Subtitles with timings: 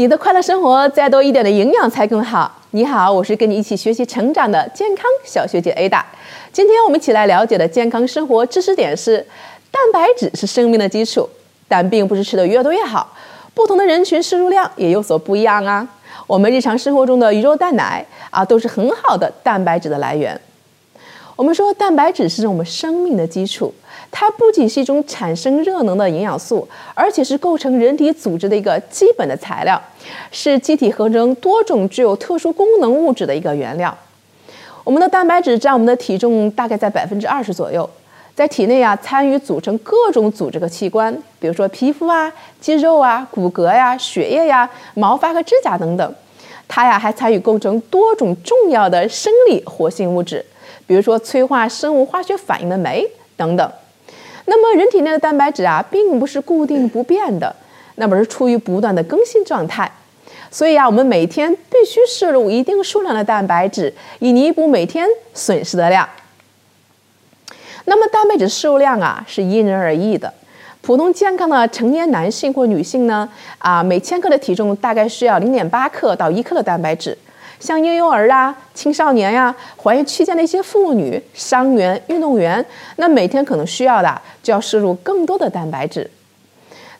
[0.00, 2.50] 你的快乐生活再多一点的营养才更好。
[2.70, 6.02] 你好，我是跟你一起学习成长的健康小学姐 Ada。
[6.50, 9.18] 今天我们一起来了解的健康生活知识点是：
[9.70, 11.28] 蛋白质是生命的基础，
[11.68, 13.14] 但并不是吃的越多越好。
[13.52, 15.86] 不同的人群摄入量也有所不一样啊。
[16.26, 20.40] 我们日常生活中的鱼肉、蛋奶啊，都是很好的蛋白质的来源。
[21.40, 23.72] 我们说蛋白质是我们生命的基础，
[24.10, 29.80] 它不仅是一种产生热能的营养素，而且是构成人体组织的一个基本的材料，
[30.30, 33.96] 是机体合成多种具有特殊功能物质的一个原料。
[34.84, 37.88] 我们的蛋白质占我们的体重大概在百分之二十左右，
[38.34, 46.14] 在体内啊参与组成各种组织和器官，比如说皮肤啊、肌肉啊、骨骼呀、血液呀、毛发和指甲等等。
[46.68, 50.44] 它呀还参与构成多种重要的生理活性物质。
[50.86, 53.06] 比如说催化生物化学反应的酶
[53.36, 53.72] 等等，
[54.46, 57.54] 那么人体内的蛋白质啊，并不是固定不变的，
[57.96, 59.90] 那么是处于不断的更新状态。
[60.50, 66.08] 所以啊，我们每天必须摄入一定数量的蛋白质，以弥补每天损失的量。
[67.84, 70.32] 那么蛋白质摄入量啊，是因人而异的。
[70.82, 77.16] 普通健康的成年男性或女性呢，啊，每千克的体重大概需要零点八克到一克的蛋白质。
[77.60, 82.64] 像婴幼儿啊、青少年呀、怀孕期间的一些妇女、伤员、运动员，
[82.96, 86.10] 那每天可能需要的就要摄入更多的蛋白质。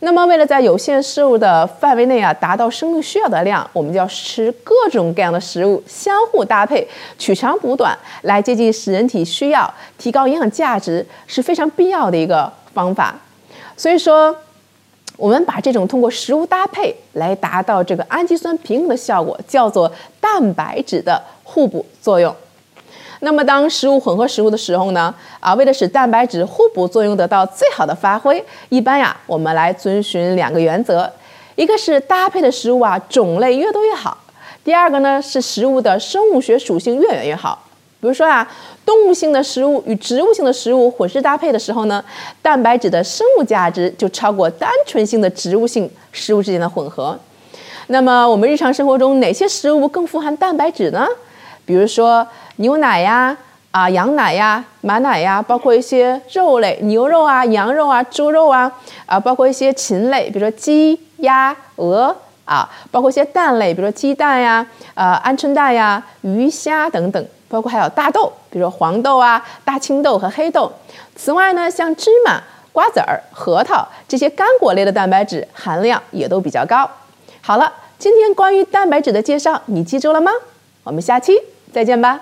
[0.01, 6.87] 那么，为了在有限摄入的范围内啊，达到生命需要的量，我们就要吃各种各样的食物，相互搭配，
[7.19, 13.15] 取长补短，来接近使人体需要，提高营养价值，是非常必要的一个方法。
[13.77, 14.37] 所以说。
[15.21, 22.35] 我们把这种通过食物搭配来达到这个氨基酸平衡的效果，叫做蛋白质的互补作用。
[23.21, 25.15] 那么，当食物混合食物的时候呢？
[25.41, 31.13] 啊，为了使蛋白质互补作用得到最好的发挥，一般呀，我们来遵循两个原则：
[31.55, 34.17] 一个是搭配的食物啊种类越多越好；
[34.65, 37.63] 第二个呢是食物的生物学属性越远越好。
[38.01, 38.51] 比如说啊，
[38.85, 42.03] 动物性的食物与植物性的食物混食搭配的时候呢，
[42.41, 47.19] 蛋白质的生物价值就超过单纯性的植物性食物之间的混合。
[47.89, 51.07] 那么我们日常生活中哪些食物更富含蛋白质呢？
[51.67, 52.27] 比如说
[52.57, 53.37] 牛奶呀、
[53.71, 58.73] 啊羊奶呀、马奶呀，包括一些肉类，牛肉啊、羊肉啊、猪肉啊，
[59.07, 67.25] 啊包括一些禽类，比如说鸡、鸭、鹅啊，包括一些蛋类，比如说鸡蛋呀、呃鹌鹑蛋呀、鱼虾等等。
[67.51, 70.73] 包括还有大豆，比如黄豆啊、大青豆和黑豆。
[71.17, 72.41] 此外呢，像芝麻、
[72.73, 76.89] 瓜子儿、核桃这些干果类的蛋白质含量也都比较高。
[77.43, 80.31] 好了，今天关于蛋白质的介绍你记住了吗？
[80.85, 81.37] 我们下期
[81.73, 82.21] 再见吧。